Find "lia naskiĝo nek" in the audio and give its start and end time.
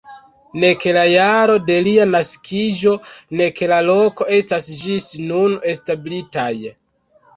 1.87-3.63